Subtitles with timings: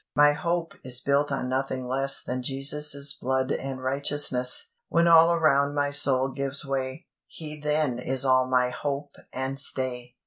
[0.15, 5.75] "My hope is built on nothing less Than Jesus' blood and righteousness; When all around
[5.75, 10.15] my soul gives way, He then is all my Hope and Stay."